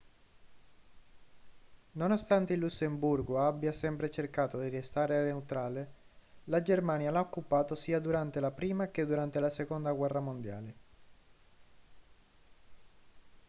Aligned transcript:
nonostante 1.91 2.53
il 2.53 2.59
lussemburgo 2.59 3.39
abbia 3.39 3.71
sempre 3.71 4.09
cercato 4.09 4.57
di 4.59 4.67
restare 4.69 5.23
neutrale 5.25 5.91
la 6.45 6.59
germania 6.63 7.11
l'ha 7.11 7.19
occupato 7.19 7.75
sia 7.75 7.99
durante 7.99 8.39
la 8.39 8.49
prima 8.49 8.87
che 8.87 9.05
durante 9.05 9.39
la 9.39 9.51
seconda 9.51 9.91
guerra 9.93 10.19
mondiale 10.19 10.75